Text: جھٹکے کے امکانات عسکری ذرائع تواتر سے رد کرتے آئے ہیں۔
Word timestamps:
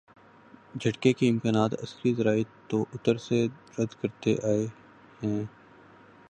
جھٹکے 0.75 1.11
کے 1.13 1.29
امکانات 1.29 1.73
عسکری 1.83 2.13
ذرائع 2.13 2.43
تواتر 2.69 3.17
سے 3.17 3.45
رد 3.79 3.93
کرتے 4.01 4.35
آئے 4.43 4.65
ہیں۔ 5.23 5.43